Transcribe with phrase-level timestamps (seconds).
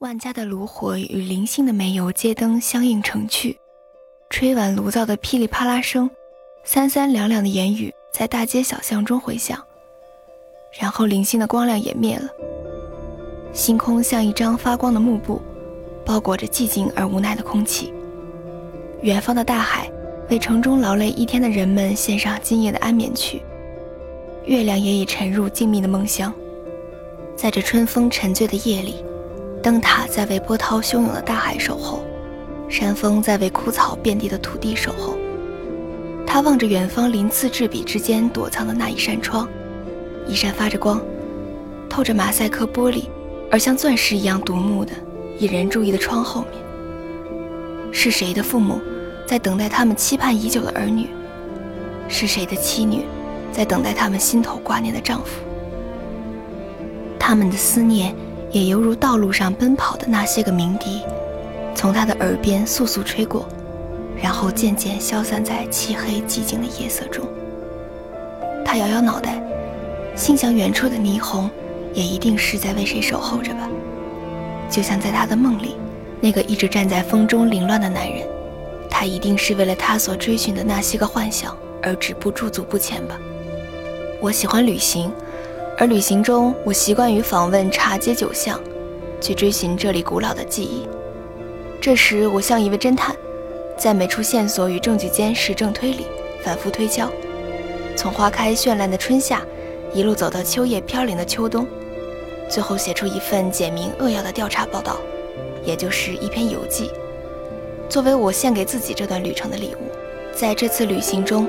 [0.00, 3.58] 万家的炉火与零星的煤油街灯相映成趣，
[4.28, 6.10] 吹碗炉灶的噼里啪啦声，
[6.64, 9.58] 三三两两的言语在大街小巷中回响。
[10.78, 12.28] 然后零星的光亮也灭了，
[13.54, 15.40] 星空像一张发光的幕布，
[16.04, 17.90] 包裹着寂静而无奈的空气。
[19.00, 19.90] 远方的大海
[20.28, 23.40] 为城中劳累一天的人们献上今夜的安眠曲。
[24.44, 26.30] 月亮也已沉入静谧的梦乡，
[27.34, 28.96] 在这春风沉醉的夜里，
[29.66, 32.00] 灯塔在为波涛汹涌的大海守候，
[32.68, 35.18] 山峰在为枯草遍地的土地守候。
[36.24, 39.48] 他望着远方鳞次栉比之间躲藏的那一扇窗，
[40.28, 41.02] 一扇发着光、
[41.90, 43.06] 透着马赛克玻璃
[43.50, 44.92] 而像钻石一样夺目的
[45.40, 48.80] 引人注意的窗后面，是谁的父母
[49.26, 51.08] 在等待他们期盼已久的儿女？
[52.06, 53.04] 是谁的妻女？
[53.50, 55.42] 在等待他们心头挂念的丈夫，
[57.18, 58.14] 他们的思念
[58.56, 61.02] 也犹如道路上奔跑的那些个鸣笛，
[61.74, 63.46] 从他的耳边簌簌吹过，
[64.18, 67.22] 然后渐渐消散在漆黑寂静的夜色中。
[68.64, 69.38] 他摇摇脑袋，
[70.16, 71.50] 心想：远处的霓虹
[71.92, 73.68] 也一定是在为谁守候着吧？
[74.70, 75.76] 就像在他的梦里，
[76.18, 78.26] 那个一直站在风中凌乱的男人，
[78.88, 83.18] 他一定是为了他所追寻的那些个幻想而止步驻足不前吧？
[84.18, 85.12] 我喜欢旅行，
[85.78, 88.58] 而旅行中，我习惯于访问茶街酒巷，
[89.20, 90.88] 去追寻这里古老的记忆。
[91.82, 93.14] 这时，我像一位侦探，
[93.76, 96.06] 在每处线索与证据间实证推理，
[96.42, 97.10] 反复推敲，
[97.94, 99.42] 从花开绚烂的春夏，
[99.92, 101.66] 一路走到秋叶飘零的秋冬，
[102.48, 104.96] 最后写出一份简明扼要的调查报道，
[105.62, 106.90] 也就是一篇游记，
[107.86, 109.92] 作为我献给自己这段旅程的礼物。
[110.34, 111.46] 在这次旅行中。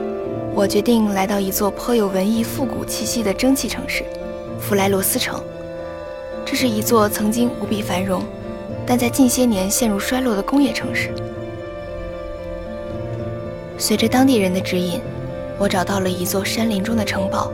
[0.55, 4.03] 我决定来到一座颇有文艺复古气息的蒸汽城市——
[4.67, 5.41] 弗莱罗斯城。
[6.45, 8.21] 这是一座曾经无比繁荣，
[8.85, 11.09] 但在近些年陷入衰落的工业城市。
[13.77, 14.99] 随着当地人的指引，
[15.57, 17.49] 我找到了一座山林中的城堡。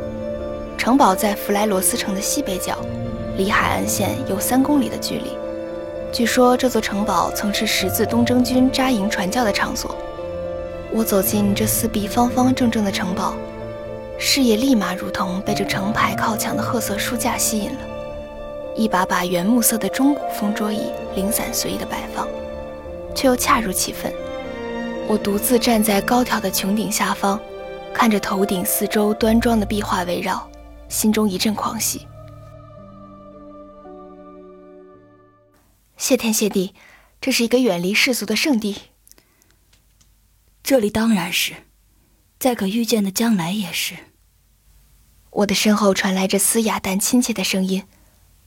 [0.75, 2.75] 城堡在弗莱罗斯城的西北角，
[3.37, 5.37] 离海岸线有三公里的距离。
[6.11, 9.95] 据说这座城堡曾是十字东征军扎营传教的场所。
[10.91, 13.35] 我走进这四壁方方正正的城堡，
[14.25, 17.79] 视野立马如同被这成排靠墙的褐色书架吸引了。
[18.73, 22.25] 一把把原木色的中古风桌椅零散随意的摆放，
[23.13, 24.11] 却又恰如其分。
[25.09, 27.37] 我独自站在高挑的穹顶下方，
[27.93, 30.49] 看着头顶四周端庄的壁画围绕，
[30.87, 32.07] 心中一阵狂喜。
[35.97, 36.73] 谢天谢地，
[37.19, 38.77] 这是一个远离世俗的圣地。
[40.63, 41.53] 这里当然是，
[42.39, 43.95] 在可预见的将来也是。
[45.33, 47.83] 我的身后传来着嘶哑但亲切的声音，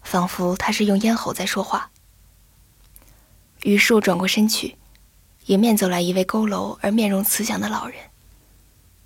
[0.02, 1.90] 仿佛他是用咽喉在说话。
[3.64, 4.76] 于是我转过身去，
[5.46, 7.98] 迎面走来一位佝偻而面容慈祥的老人。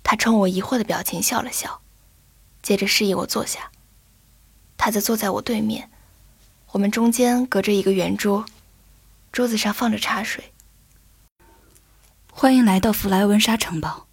[0.03, 1.81] 他冲我疑惑的表情笑了笑，
[2.61, 3.71] 接着示意我坐下。
[4.77, 5.89] 他则坐在我对面，
[6.73, 8.45] 我们中间隔着一个圆桌，
[9.31, 10.53] 桌子上放着茶水。
[12.31, 14.05] 欢迎来到弗莱文莎城堡，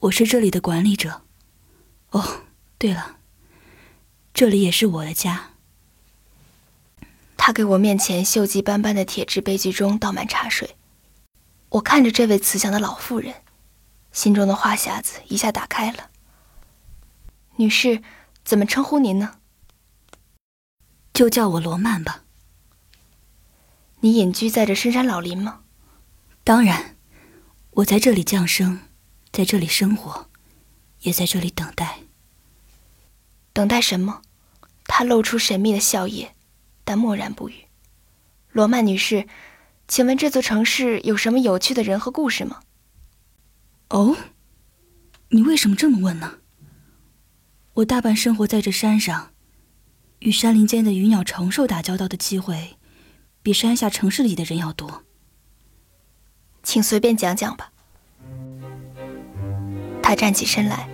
[0.00, 1.22] 我是这里的管理者。
[2.10, 2.42] 哦，
[2.78, 3.16] 对了，
[4.32, 5.50] 这里也是我的家。
[7.36, 10.76] 他给我面前锈迹斑斑的铁质杯具中倒满茶水，
[11.70, 13.34] 我看着这位慈祥的老妇人，
[14.12, 16.10] 心中的话匣子一下打开了。
[17.56, 18.02] 女士，
[18.44, 19.40] 怎么称呼您呢？
[21.12, 22.22] 就叫我罗曼吧。
[24.00, 25.62] 你隐居在这深山老林吗？
[26.44, 26.94] 当然。
[27.72, 28.80] 我在这里降生，
[29.30, 30.28] 在这里生活，
[31.02, 32.00] 也在这里等待。
[33.58, 34.22] 等待什么？
[34.84, 36.28] 他露出神秘的笑靥，
[36.84, 37.64] 但默然不语。
[38.52, 39.26] 罗曼女士，
[39.88, 42.60] 请问这座城市有什么有趣的人和故事吗？
[43.88, 44.16] 哦，
[45.30, 46.34] 你为什么这么问呢？
[47.74, 49.32] 我大半生活在这山上，
[50.20, 52.76] 与山林间的鱼鸟虫兽打交道的机会，
[53.42, 55.02] 比山下城市里的人要多。
[56.62, 57.72] 请随便讲讲吧。
[60.00, 60.88] 他站起身来，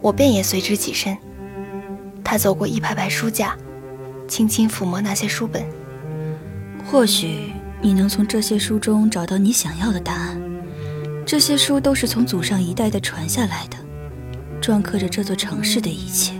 [0.00, 1.16] 我便也随之起身。
[2.24, 3.56] 他走过一排排书架，
[4.28, 5.64] 轻轻抚摸那些书本。
[6.84, 10.40] 或许你能从这些书中找到你想要的答案。
[11.24, 13.76] 这些书都是从祖上一代代传下来的，
[14.60, 16.34] 篆刻着这座城市的一切。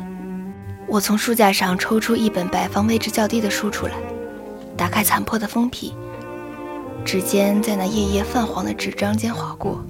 [0.88, 3.94] 我从书架上抽出一本摆放位置较低的书出来，
[4.76, 5.94] 打开残破的封皮。
[7.04, 9.84] 指尖在那页页泛黄的纸张间划过，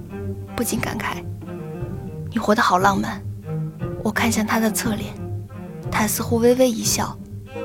[0.55, 1.23] 不禁感慨
[2.31, 3.21] ：“你活得好浪漫。”
[4.03, 5.13] 我看向他的侧脸，
[5.93, 7.15] 他似乎微微一笑，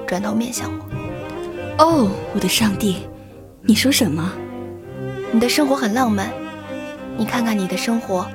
[0.07, 0.85] 转头面向我
[1.83, 3.09] ：“哦，我的上帝，
[3.63, 4.31] 你说什么？
[5.33, 6.31] 你的生活很浪漫。
[7.17, 8.27] 你看看你的生活，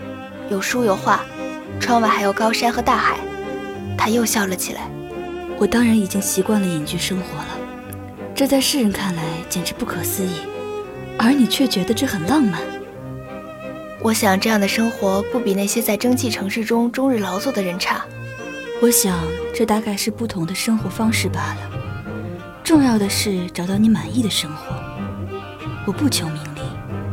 [0.49, 1.23] 有书有画，
[1.79, 3.17] 窗外还有高山和大海。
[3.95, 4.89] 他又笑了起来。
[5.59, 7.47] 我当然已经习惯了隐居生活了，
[8.35, 10.39] 这在世人看来简直不可思议，
[11.17, 12.59] 而你却觉得这很浪漫。
[14.01, 18.03] 我想这样的生活不比那些在蒸汽城市中终日劳作的人差。
[18.81, 19.17] 我想
[19.53, 21.71] 这大概是不同的生活方式罢了。
[22.63, 24.75] 重要的是找到你满意的生活。
[25.85, 26.61] 我不求名利，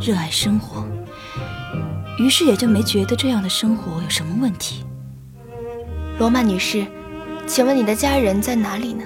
[0.01, 0.87] 热爱生活，
[2.19, 4.85] 于是也就没觉得这样的生活有什么问题。
[6.19, 6.87] 罗曼女士，
[7.47, 9.03] 请问你的家人在哪里呢？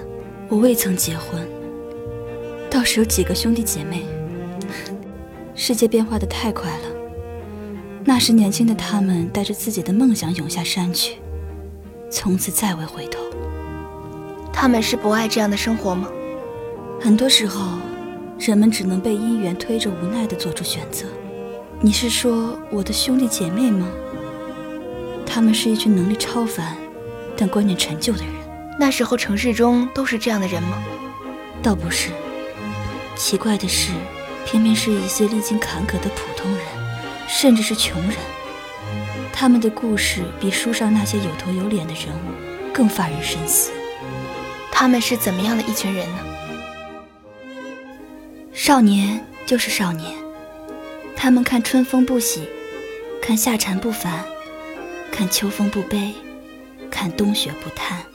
[0.47, 1.45] 我未曾结婚，
[2.69, 4.05] 倒是有几个兄弟姐妹。
[5.55, 6.87] 世界变化的太快了。
[8.03, 11.17] 那时年轻的他们带着自己的梦想涌下山去，
[12.11, 13.24] 从此再未回头。
[14.57, 16.07] 他们是不爱这样的生活吗？
[17.01, 17.77] 很多时候，
[18.39, 21.05] 人们只能被姻缘推着，无奈地做出选择。
[21.81, 23.85] 你是说我的兄弟姐妹吗？
[25.25, 26.77] 他们是一群能力超凡，
[27.35, 28.33] 但观念陈旧的人。
[28.79, 30.81] 那时候城市中都是这样的人吗？
[31.61, 32.11] 倒不是。
[33.17, 33.91] 奇怪的是，
[34.45, 36.61] 偏偏是一些历经坎坷的普通人。
[37.27, 38.17] 甚至是穷人，
[39.33, 43.71] 他们的故事比书上那些有头有脸的人物更发人深思。
[44.77, 46.17] 他们是怎么样的一群人呢？
[48.53, 50.13] 少年就是少年，
[51.15, 52.45] 他们看春风不喜，
[53.21, 54.25] 看夏蝉不烦，
[55.09, 56.13] 看秋风不悲，
[56.91, 58.05] 看冬雪不叹。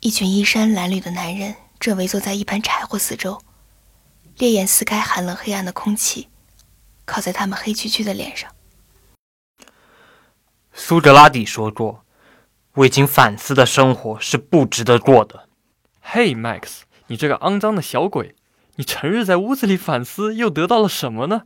[0.00, 3.40] 一群衣衫褴褛的男人正围坐在一盘柴火四周。
[4.36, 6.28] 烈焰撕开寒冷黑暗的空气，
[7.06, 8.50] 靠在他们黑黢黢的脸上。
[10.74, 12.04] 苏格拉底说过
[12.74, 15.48] ：“未经反思的生活是不值得过的。”
[16.00, 18.34] 嘿，Max，你这个肮脏的小鬼！
[18.76, 21.42] 你成日在屋子里反思，又得到了什么呢？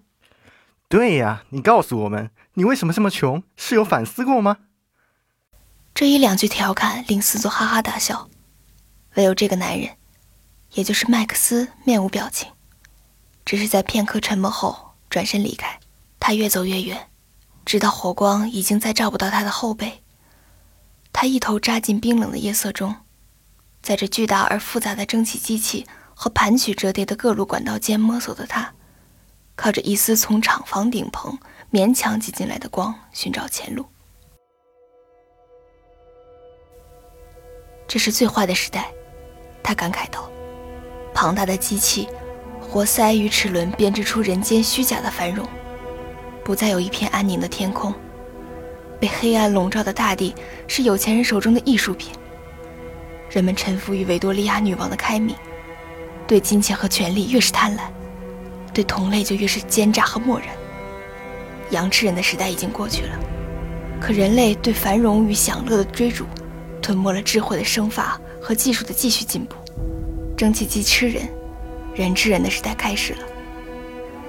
[0.88, 3.42] 对呀，你告诉我们，你为什么这么穷？
[3.56, 4.58] 是有反思过吗？
[5.92, 8.28] 这一两句调侃令四座哈哈大笑，
[9.16, 9.96] 唯有这个男人，
[10.74, 12.48] 也就是麦克斯，面无表情。
[13.44, 15.80] 只是在片刻沉默后转身离开，
[16.20, 17.08] 他越走越远，
[17.64, 20.04] 直到火光已经再照不到他的后背。
[21.26, 22.94] 一头扎进冰冷的夜色中，
[23.82, 28.72] 在这巨大而复杂的蒸汽机器和盘曲折叠的各路管道间摸索的他，
[29.54, 31.38] 靠着一丝从厂房顶棚
[31.70, 33.84] 勉强挤进来的光寻找前路。
[37.88, 38.90] 这是最坏的时代，
[39.62, 40.30] 他感慨道
[41.14, 42.08] ：“庞大的机器。”
[42.68, 45.46] 活塞与齿轮编织出人间虚假的繁荣，
[46.44, 47.94] 不再有一片安宁的天空，
[49.00, 50.34] 被黑暗笼罩的大地
[50.66, 52.12] 是有钱人手中的艺术品。
[53.30, 55.34] 人们臣服于维多利亚女王的开明，
[56.26, 57.80] 对金钱和权力越是贪婪，
[58.72, 60.48] 对同类就越是奸诈和漠然。
[61.70, 63.18] 羊吃人的时代已经过去了，
[64.00, 66.24] 可人类对繁荣与享乐的追逐，
[66.80, 69.56] 吞没了智慧的生发和技术的继续进步。
[70.36, 71.28] 蒸汽机吃人。
[71.94, 73.20] 人吃人的时代开始了。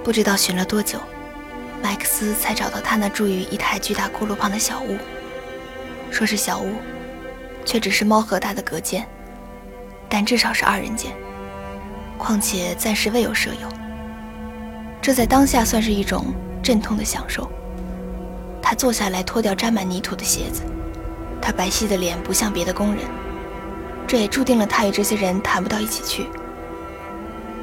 [0.01, 0.97] 不知道寻了多久，
[1.81, 4.97] 麦克斯才找到他那住于一台巨大锅炉旁的小屋。
[6.09, 6.73] 说是小屋，
[7.65, 9.05] 却只是猫和大的隔间，
[10.09, 11.11] 但至少是二人间。
[12.17, 13.67] 况且暂时未有舍友，
[15.01, 17.49] 这在当下算是一种阵痛的享受。
[18.61, 20.63] 他坐下来，脱掉沾满泥土的鞋子。
[21.39, 23.03] 他白皙的脸不像别的工人，
[24.07, 26.25] 这也注定了他与这些人谈不到一起去。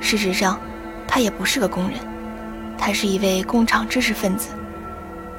[0.00, 0.60] 事实上，
[1.06, 1.98] 他也不是个工人，
[2.78, 4.48] 他是一位工厂知识分子，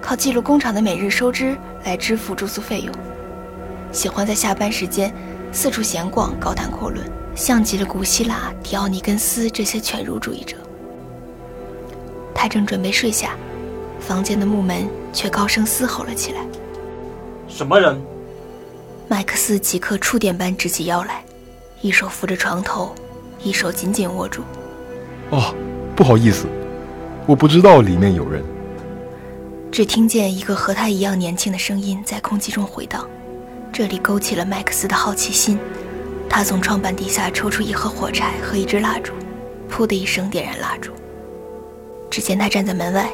[0.01, 2.93] 靠记录工厂的每日收支来支付住宿费用。
[3.91, 5.13] 喜欢在下班时间
[5.51, 10.57] 四处闲逛、高谈阔论，像极了古希腊狄奥尼根斯这些犬儒主义者。
[12.33, 13.35] 他正准备睡下，
[13.99, 16.41] 房间的木门却高声嘶吼了起来
[17.47, 17.99] ：“什么人？”
[19.07, 21.23] 麦克斯即刻触电般直起腰来，
[21.81, 22.93] 一手扶着床头。
[23.43, 24.41] 一手紧紧握住。
[25.29, 25.53] 哦，
[25.95, 26.47] 不好意思，
[27.27, 28.43] 我不知道里面有人。
[29.71, 33.07] 只听见一个和他一样年轻的声音在空气中回荡，
[33.73, 35.59] 这里勾起了麦克斯的好奇心。
[36.29, 39.11] 他从窗板底下抽出一盒火柴和一支蜡烛，
[39.69, 40.91] 噗的一声点燃蜡烛。
[42.09, 43.09] 只见他站在门外，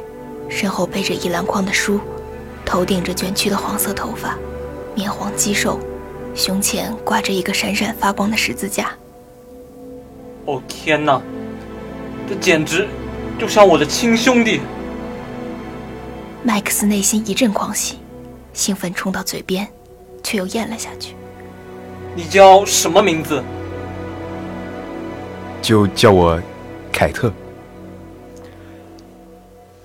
[0.49, 1.99] 身后背着一篮筐的书，
[2.65, 4.37] 头顶着卷曲的黄色头发，
[4.93, 5.79] 面黄肌瘦，
[6.35, 8.91] 胸前挂着一个闪闪发光的十字架。
[10.45, 11.21] 哦天哪，
[12.29, 12.87] 这简直
[13.39, 14.61] 就像我的亲兄弟！
[16.43, 17.97] 麦克斯内心一阵狂喜，
[18.53, 19.67] 兴奋冲到嘴边，
[20.23, 21.15] 却又咽了下去。
[22.15, 23.43] 你叫什么名字？
[25.61, 26.41] 就叫我
[26.91, 27.31] 凯特。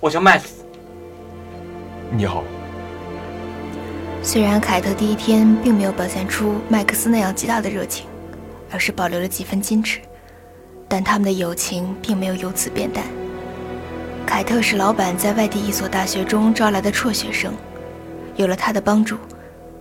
[0.00, 0.45] 我叫麦克。
[2.11, 2.43] 你好。
[4.23, 8.07] 虽然凯特第一天并没有表现出麦克斯那样极大的热情，
[8.71, 10.00] 而是保留了几分矜持，
[10.88, 13.05] 但他们的友情并没有由此变淡。
[14.26, 17.54] 凯特是老板在外地一所大学中招来的辍学生，
[18.35, 19.16] 有了他的帮助，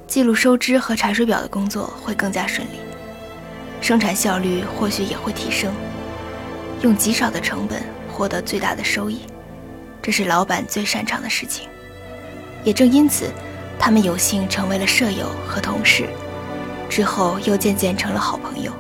[0.08, 2.78] 记录收支和查水表的工作会更加顺利，
[3.82, 5.74] 生产效率或许也会提升，
[6.84, 9.22] 用极少的成本获得最大的收益，
[10.02, 11.68] 这是老板最擅长的事情。
[12.64, 13.30] 也正因此，
[13.80, 16.08] 他们有幸成为了舍友和同事，
[16.88, 18.72] 之后又渐渐成了好朋友。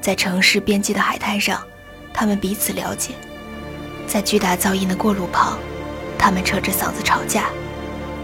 [0.00, 1.60] 在城市边际的海滩上，
[2.14, 3.10] 他们彼此了解。
[4.08, 5.58] 在巨大噪音的过路旁，
[6.18, 7.50] 他们扯着嗓子吵架，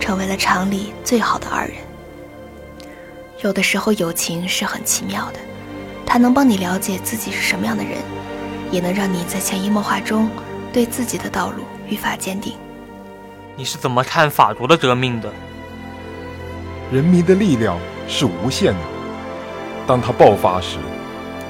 [0.00, 1.76] 成为了厂里最好的二人。
[3.42, 5.38] 有的时候，友情是很奇妙的，
[6.06, 7.98] 它能帮你了解自己是什么样的人，
[8.70, 10.30] 也能让你在潜移默化中
[10.72, 12.54] 对自己的道路愈发坚定。
[13.54, 15.30] 你是怎么看法国的革命的？
[16.90, 18.80] 人民的力量是无限的，
[19.86, 20.78] 当它爆发时，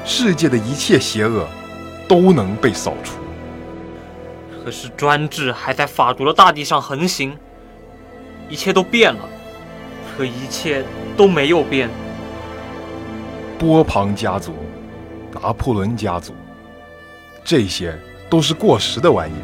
[0.05, 1.47] 世界的一切邪恶
[2.09, 3.15] 都能被扫除。
[4.65, 7.37] 可是专制还在法国的大地上横行，
[8.49, 9.29] 一切都变了，
[10.17, 10.83] 可一切
[11.19, 11.91] 都没有变。
[13.59, 14.55] 波旁家族、
[15.35, 16.35] 拿破仑家族，
[17.45, 17.95] 这些
[18.31, 19.35] 都是过时的玩意，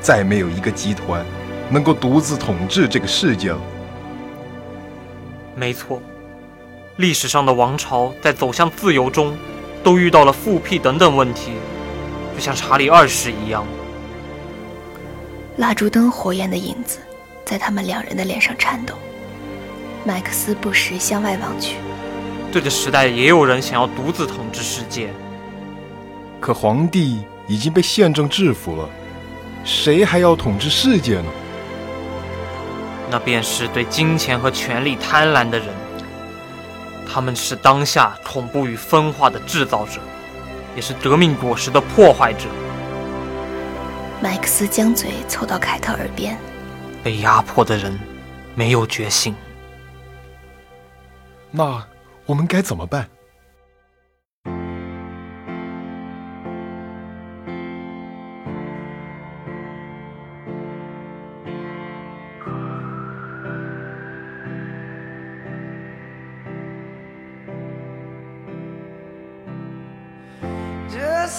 [0.00, 1.26] 再没有一个集团
[1.68, 3.60] 能够独自统治这个世界了。
[5.56, 6.00] 没错，
[6.96, 9.36] 历史上的王朝在走向自由中，
[9.82, 11.54] 都遇到了复辟等等问题，
[12.36, 13.66] 就像查理二世一样。
[15.58, 16.98] 蜡烛灯火焰的影子，
[17.44, 18.96] 在他们两人的脸上颤动。
[20.02, 21.76] 麦克斯不时向外望去。
[22.50, 25.10] 这个时代也有人想要独自统治世界，
[26.40, 28.88] 可皇帝已经被宪政制服了，
[29.62, 31.26] 谁还要统治世界呢？
[33.10, 35.68] 那便是对金钱和权力贪婪的人。
[37.06, 40.00] 他们是当下恐怖与分化的制造者，
[40.74, 42.46] 也是革命果实的破坏者。
[44.22, 46.38] 麦克斯将嘴凑到凯特耳边，
[47.02, 47.98] 被压迫的人
[48.54, 49.34] 没有觉醒。
[51.50, 51.84] 那
[52.24, 53.08] 我们该怎么办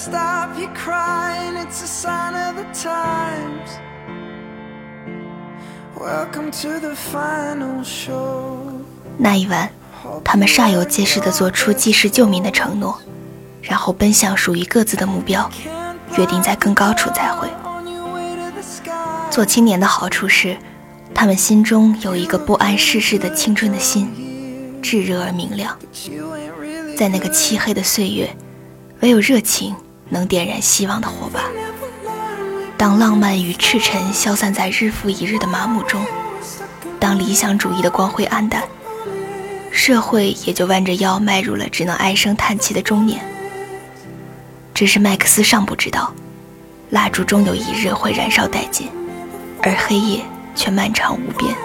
[0.04, 3.80] ？stop your crying, it's a sign of the times.
[5.98, 8.58] Welcome to the final show.
[9.18, 9.70] 那一晚，
[10.26, 13.00] 他们煞有介事地做出济世救民的承诺，
[13.62, 15.50] 然后奔向属于各自的目标，
[16.18, 17.48] 约定在更高处再会。
[19.32, 20.58] 做青年的好处是，
[21.16, 24.12] 他们心中有一个不谙世事的青春的心，
[24.82, 25.78] 炙热而明亮。
[26.98, 28.30] 在那个漆黑的岁月。
[29.02, 29.76] 唯有热情
[30.14, 31.42] 能点燃希望的火把。
[32.78, 36.06] 当浪漫与赤诚消散在日复一日的麻木中，
[37.00, 38.64] 当理想主义的光辉黯淡，
[39.72, 43.20] 社会也就弯着腰迈入了只能唉声叹气的中年。
[44.74, 46.14] 只是麦克斯尚不知道，
[46.90, 48.90] 蜡烛终有一日会燃烧殆尽，
[49.62, 50.22] 而黑夜
[50.56, 51.56] 却漫长无边。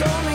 [0.00, 0.29] sola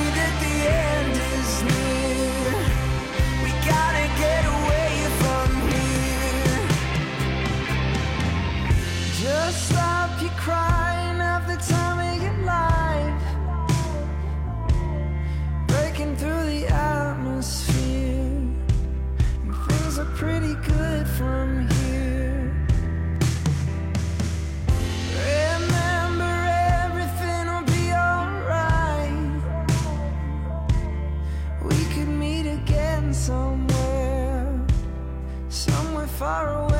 [36.26, 36.75] far away